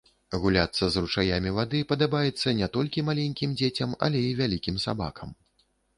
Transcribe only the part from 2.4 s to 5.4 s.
не толькі маленькім дзецям, але і вялікім сабакам.